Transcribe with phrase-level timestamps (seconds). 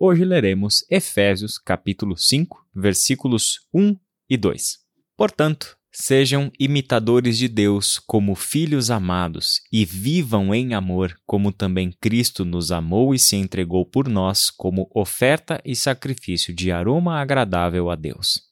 [0.00, 3.96] Hoje leremos Efésios capítulo 5, versículos 1
[4.30, 4.78] e 2.
[5.16, 12.44] Portanto, sejam imitadores de Deus como filhos amados e vivam em amor, como também Cristo
[12.44, 17.96] nos amou e se entregou por nós como oferta e sacrifício de aroma agradável a
[17.96, 18.42] Deus.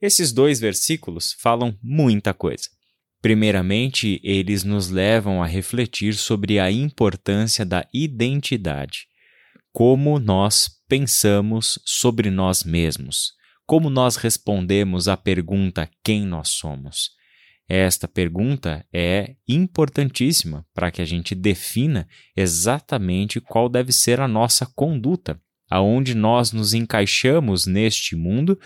[0.00, 2.68] Esses dois versículos falam muita coisa.
[3.20, 9.09] Primeiramente, eles nos levam a refletir sobre a importância da identidade
[9.72, 13.32] como nós pensamos sobre nós mesmos,
[13.66, 17.10] como nós respondemos à pergunta quem nós somos.
[17.68, 24.66] Esta pergunta é importantíssima para que a gente defina exatamente qual deve ser a nossa
[24.74, 28.58] conduta, aonde nós nos encaixamos neste mundo,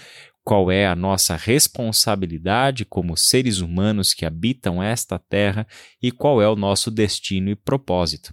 [0.43, 5.67] qual é a nossa responsabilidade como seres humanos que habitam esta terra
[6.03, 8.33] e qual é o nosso destino e propósito.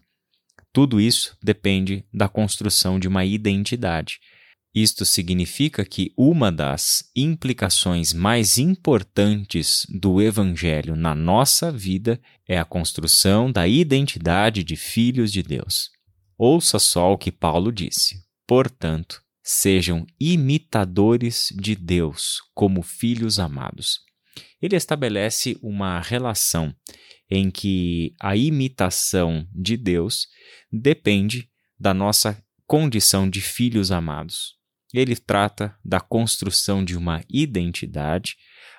[0.73, 4.19] Tudo isso depende da construção de uma identidade.
[4.73, 12.63] Isto significa que uma das implicações mais importantes do Evangelho na nossa vida é a
[12.63, 15.89] construção da identidade de filhos de Deus.
[16.37, 18.23] Ouça só o que Paulo disse.
[18.47, 23.99] Portanto, sejam imitadores de Deus como filhos amados.
[24.61, 26.73] Ele estabelece uma relação
[27.29, 30.27] em que a imitação de Deus
[30.71, 34.55] depende da nossa condição de filhos amados.
[34.93, 38.35] Ele trata da construção de uma identidade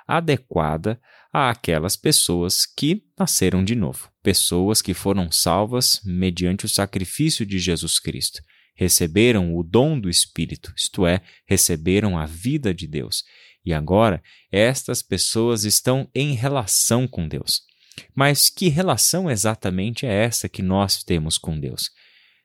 [0.07, 1.01] adequada
[1.33, 7.99] àquelas pessoas que nasceram de novo, pessoas que foram salvas mediante o sacrifício de Jesus
[7.99, 8.43] Cristo,
[8.75, 13.25] receberam o dom do Espírito, isto é, receberam a vida de Deus.
[13.65, 17.63] E agora, estas pessoas estão em relação com Deus.
[18.15, 21.91] Mas que relação exatamente é essa que nós temos com Deus?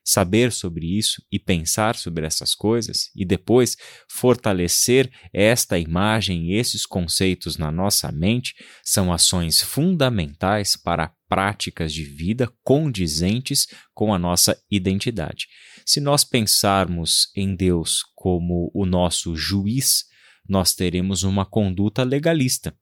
[0.04, 3.76] Saber sobre isso e pensar sobre essas coisas e depois
[4.10, 12.04] fortalecer esta imagem e esses conceitos na nossa mente são ações fundamentais para práticas de
[12.04, 15.46] vida condizentes com a nossa identidade.
[15.84, 20.04] Se nós pensarmos em Deus como o nosso juiz,
[20.48, 22.74] nós teremos uma conduta legalista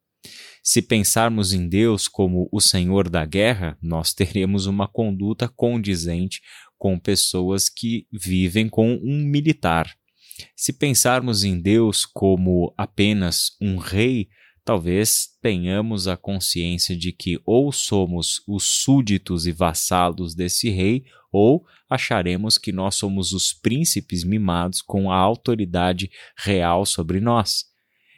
[0.63, 6.43] se pensarmos em Deus como o Senhor da guerra, nós teremos uma conduta condizente
[6.77, 9.97] com pessoas que vivem com um militar.
[10.57, 14.29] Se pensarmos em Deus como apenas um rei,
[14.65, 21.05] talvez tenhamos a consciência de que ou somos os súditos e vassalos desse rei,
[21.37, 27.77] ou acharemos que nós somos os príncipes mimados com a autoridade real sobre nós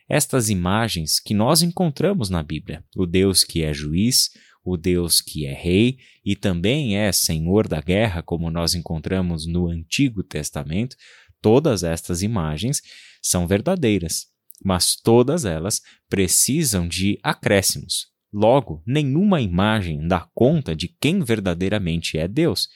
[0.08, 4.30] estas imagens que nós encontramos na Bíblia: o Deus que é juiz,
[4.64, 9.68] o Deus que é rei e também é senhor da guerra, como nós encontramos no
[9.68, 10.96] Antigo Testamento,
[11.42, 12.80] todas estas imagens
[13.22, 14.26] são verdadeiras,
[14.64, 18.08] mas todas elas precisam de acréscimos.
[18.32, 22.68] Logo, nenhuma imagem dá conta de quem verdadeiramente é Deus.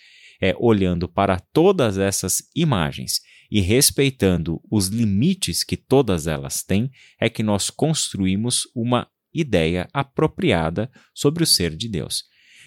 [0.43, 7.29] É olhando para todas essas imagens e respeitando os limites que todas elas têm, é
[7.29, 12.25] que nós construímos uma ideia apropriada sobre o ser de Deus.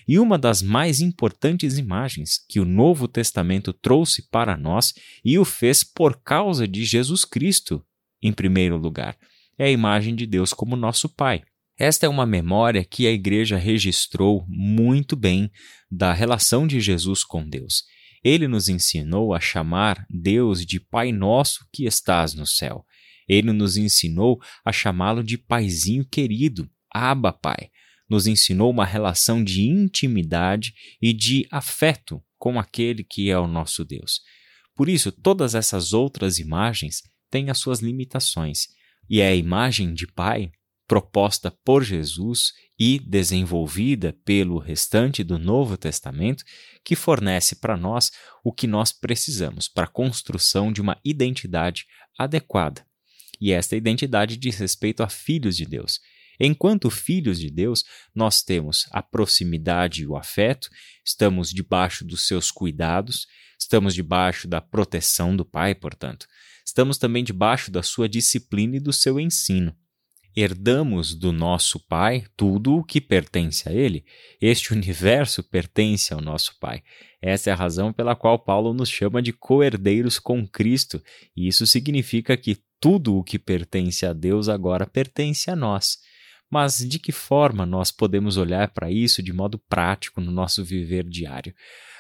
[0.08, 4.94] E uma das mais importantes imagens que o Novo Testamento trouxe para nós
[5.24, 7.84] e o fez por causa de Jesus Cristo,
[8.22, 9.18] em primeiro lugar,
[9.58, 11.44] é a imagem de Deus como nosso Pai.
[11.78, 15.52] Esta é uma memória que a Igreja registrou muito bem
[15.92, 17.84] da relação de Jesus com Deus.
[18.24, 22.86] Ele nos ensinou a chamar Deus de Pai Nosso que estás no céu.
[23.28, 27.70] Ele nos ensinou a chamá-lo de Paizinho querido, Abba Pai.
[28.10, 33.84] Nos ensinou uma relação de intimidade e de afeto com aquele que é o nosso
[33.84, 34.22] Deus.
[34.76, 38.68] Por isso, todas essas outras imagens têm as suas limitações,
[39.10, 40.52] e é a imagem de Pai
[40.88, 46.44] proposta por Jesus e desenvolvida pelo restante do Novo Testamento,
[46.84, 48.12] que fornece para nós
[48.44, 51.86] o que nós precisamos para a construção de uma identidade
[52.18, 52.86] adequada.
[53.40, 56.00] E esta identidade diz respeito a filhos de Deus.
[56.40, 57.84] Enquanto filhos de Deus,
[58.14, 60.70] nós temos a proximidade e o afeto,
[61.04, 63.26] estamos debaixo dos seus cuidados,
[63.58, 66.28] estamos debaixo da proteção do Pai, portanto.
[66.66, 69.74] Estamos também debaixo da sua disciplina e do seu ensino
[70.36, 74.06] herdamos do nosso Pai tudo o que pertence a Ele.
[74.42, 76.84] Este universo pertence ao nosso Pai.
[77.22, 81.02] Essa é a razão pela qual Paulo nos chama de co-herdeiros com Cristo,
[81.36, 85.98] e isso significa que tudo o que pertence a Deus agora pertence a nós.
[86.52, 91.04] Mas de que forma nós podemos olhar para isso de modo prático no nosso viver
[91.04, 91.54] diário?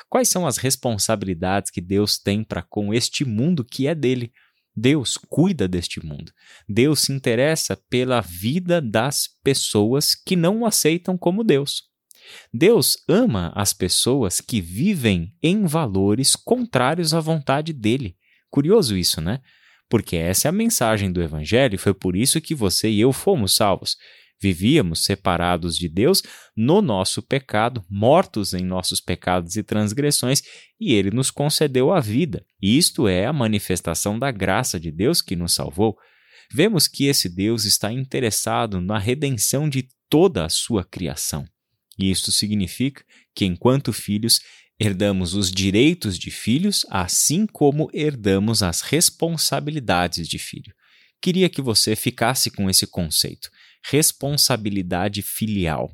[0.07, 4.31] Quais são as responsabilidades que Deus tem para com este mundo que é dele?
[4.75, 6.31] Deus cuida deste mundo.
[6.67, 11.83] Deus se interessa pela vida das pessoas que não o aceitam como Deus.
[12.53, 18.17] Deus ama as pessoas que vivem em valores contrários à vontade dele.
[18.49, 19.41] Curioso isso, né?
[19.89, 23.55] Porque essa é a mensagem do Evangelho foi por isso que você e eu fomos
[23.55, 23.95] salvos.
[24.41, 26.21] Vivíamos separados de Deus
[26.55, 30.41] no nosso pecado, mortos em nossos pecados e transgressões,
[30.79, 32.45] e Ele nos concedeu a vida.
[32.61, 35.97] Isto é a manifestação da graça de Deus que nos salvou.
[36.51, 41.45] Vemos que esse Deus está interessado na redenção de toda a sua criação.
[41.97, 43.03] E isto significa
[43.33, 44.41] que, enquanto filhos,
[44.79, 50.73] herdamos os direitos de filhos, assim como herdamos as responsabilidades de filho.
[51.21, 53.49] Queria que você ficasse com esse conceito:
[53.89, 55.91] responsabilidade filial.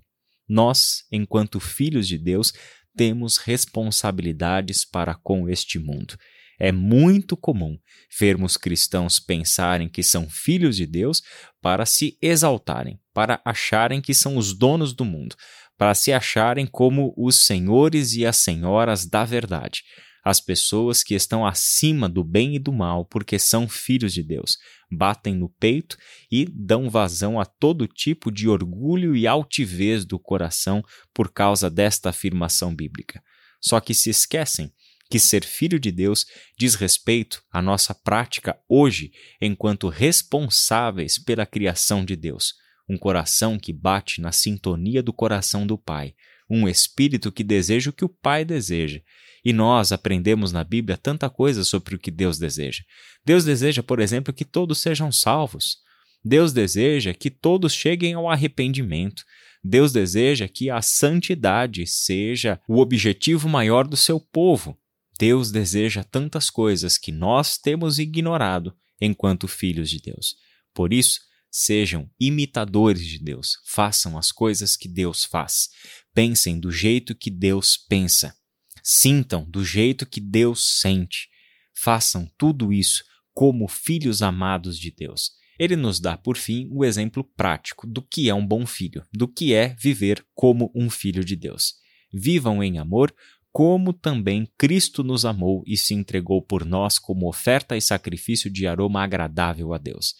[0.48, 2.54] Nós, enquanto filhos de Deus,
[2.96, 6.16] temos responsabilidades para com este mundo.
[6.60, 7.78] É muito comum
[8.20, 11.22] vermos cristãos pensarem que são filhos de Deus
[11.62, 15.36] para se exaltarem, para acharem que são os donos do mundo,
[15.78, 19.84] para se acharem como os senhores e as senhoras da verdade,
[20.24, 24.58] as pessoas que estão acima do bem e do mal porque são filhos de Deus,
[24.92, 25.98] batem no peito
[26.32, 30.84] e dão vazão a todo tipo de orgulho e altivez do coração
[31.14, 33.22] por causa desta afirmação bíblica.
[33.60, 34.72] Só que se esquecem
[35.10, 36.26] que ser filho de Deus
[36.58, 42.54] diz respeito à nossa prática hoje enquanto responsáveis pela criação de Deus
[42.92, 46.14] um coração que bate na sintonia do coração do Pai,
[46.52, 49.02] um espírito que deseja o que o Pai deseja.
[49.44, 52.84] E nós aprendemos na Bíblia tanta coisa sobre o que Deus deseja.
[53.26, 55.78] Deus deseja, por exemplo, que todos sejam salvos.
[56.24, 59.24] Deus deseja que todos cheguem ao arrependimento.
[59.64, 64.78] Deus deseja que a santidade seja o objetivo maior do seu povo.
[65.18, 70.36] Deus deseja tantas coisas que nós temos ignorado enquanto filhos de Deus.
[70.74, 71.22] Por isso,
[71.54, 75.68] Sejam imitadores de Deus, façam as coisas que Deus faz,
[76.14, 78.36] pensem do jeito que Deus pensa,
[78.84, 81.30] sintam do jeito que Deus sente,
[81.74, 83.04] façam tudo isso
[83.34, 85.32] como filhos amados de Deus.
[85.58, 89.28] Ele nos dá, por fim, o exemplo prático do que é um bom filho, do
[89.28, 91.76] que é viver como um filho de Deus.
[92.12, 93.14] Vivam em amor,
[93.52, 98.66] como também Cristo nos amou e se entregou por nós como oferta e sacrifício de
[98.66, 100.16] aroma agradável a Deus.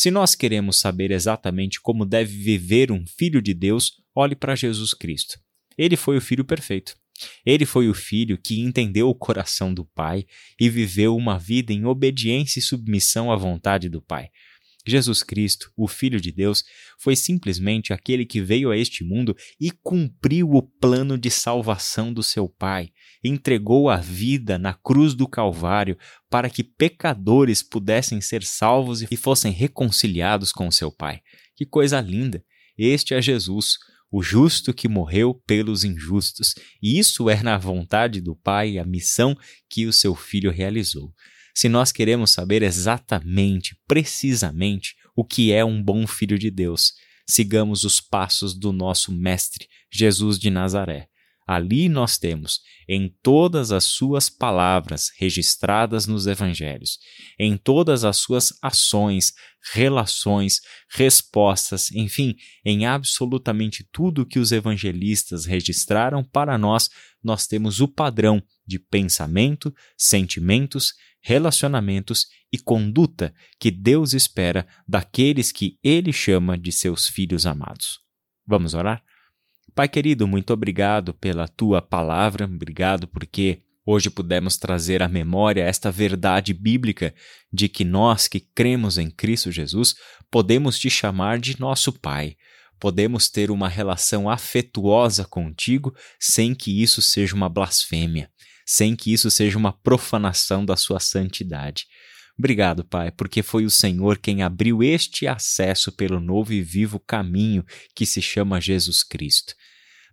[0.00, 4.94] Se nós queremos saber exatamente como deve viver um filho de Deus, olhe para Jesus
[4.94, 5.38] Cristo.
[5.76, 6.96] Ele foi o filho perfeito.
[7.44, 10.24] Ele foi o filho que entendeu o coração do Pai
[10.58, 14.30] e viveu uma vida em obediência e submissão à vontade do Pai.
[14.86, 16.64] Jesus Cristo, o Filho de Deus,
[16.98, 22.22] foi simplesmente aquele que veio a este mundo e cumpriu o plano de salvação do
[22.22, 22.90] seu Pai,
[23.22, 25.98] entregou a vida na cruz do Calvário
[26.30, 31.20] para que pecadores pudessem ser salvos e fossem reconciliados com o seu Pai.
[31.54, 32.42] Que coisa linda!
[32.78, 33.76] Este é Jesus,
[34.10, 39.36] o justo que morreu pelos injustos, e isso é na vontade do Pai a missão
[39.68, 41.12] que o seu Filho realizou
[41.54, 46.92] se nós queremos saber exatamente, precisamente, o que é um bom filho de Deus,
[47.28, 51.10] sigamos os passos do nosso Mestre, Jesus de Nazaré.
[51.46, 56.98] Ali nós temos, em todas as suas palavras registradas nos evangelhos,
[57.40, 59.32] em todas as suas ações,
[59.72, 66.88] relações, respostas, enfim, em absolutamente tudo que os evangelistas registraram para nós,
[67.20, 75.78] nós temos o padrão de pensamento, sentimentos, relacionamentos e conduta que Deus espera daqueles que
[75.82, 78.00] Ele chama de seus filhos amados.
[78.46, 79.02] Vamos orar?
[79.74, 85.90] Pai querido, muito obrigado pela tua palavra, obrigado porque hoje pudemos trazer à memória esta
[85.90, 87.14] verdade bíblica
[87.52, 89.94] de que nós que cremos em Cristo Jesus
[90.30, 92.36] podemos te chamar de nosso Pai.
[92.80, 98.30] Podemos ter uma relação afetuosa contigo sem que isso seja uma blasfêmia
[98.70, 101.86] sem que isso seja uma profanação da sua santidade.
[102.38, 107.66] Obrigado, Pai, porque foi o Senhor quem abriu este acesso pelo novo e vivo caminho
[107.96, 109.54] que se chama Jesus Cristo.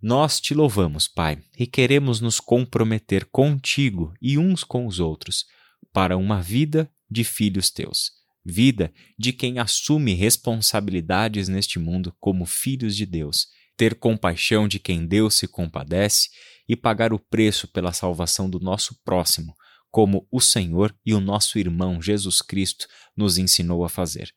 [0.02, 5.44] Nós te louvamos, Pai, e queremos nos comprometer contigo e uns com os outros
[5.92, 8.10] para uma vida de filhos teus,
[8.44, 13.46] vida de quem assume responsabilidades neste mundo como filhos de Deus,
[13.76, 16.28] ter compaixão de quem Deus se compadece
[16.68, 19.54] e pagar o preço pela salvação do nosso próximo,
[19.90, 24.32] como o Senhor e o nosso irmão Jesus Cristo nos ensinou a fazer.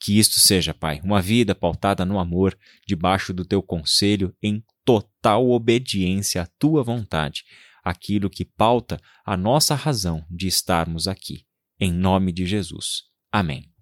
[0.00, 2.56] Que isto seja, Pai, uma vida pautada no amor,
[2.86, 7.44] debaixo do teu conselho, em total obediência à tua vontade,
[7.84, 11.44] aquilo que pauta a nossa razão de estarmos aqui.
[11.80, 13.04] Em nome de Jesus.
[13.30, 13.77] Amém.